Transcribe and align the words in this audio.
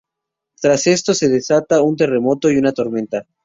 Tras 0.59 0.87
esto 0.87 1.13
se 1.13 1.29
desata 1.29 1.83
un 1.83 1.95
terremoto 1.95 2.49
y 2.49 2.57
una 2.57 2.71
tormenta. 2.71 3.27